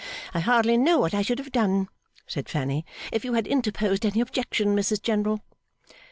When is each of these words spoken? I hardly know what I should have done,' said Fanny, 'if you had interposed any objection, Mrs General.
I 0.33 0.39
hardly 0.39 0.77
know 0.77 0.97
what 0.97 1.13
I 1.13 1.21
should 1.21 1.37
have 1.37 1.51
done,' 1.51 1.87
said 2.25 2.49
Fanny, 2.49 2.87
'if 3.11 3.23
you 3.23 3.33
had 3.33 3.45
interposed 3.45 4.03
any 4.03 4.19
objection, 4.19 4.75
Mrs 4.75 4.99
General. 4.99 5.41